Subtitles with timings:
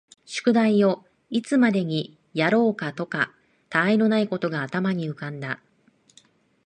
[0.25, 3.31] 宿題をいつまでにやろうかとか、
[3.69, 5.61] 他愛のないことが頭に浮んだ